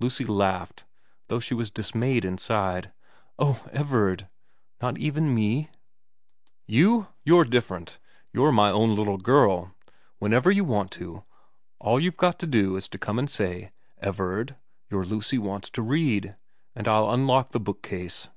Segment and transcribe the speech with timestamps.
[0.00, 0.84] Lucy laughed,
[1.28, 2.92] though she was dismayed inside.
[3.16, 4.28] * Oh Everard' she said,'
[4.82, 5.70] not even me?'
[6.36, 7.06] * You?
[7.24, 7.98] You're different.
[8.34, 9.74] You're my own little girl.
[10.18, 11.24] Whenever you want to,
[11.80, 14.56] all you've got to do is to come and say," Everard,
[14.90, 16.36] your Lucy wants to read,"
[16.76, 18.28] and I'll unlock the book case.'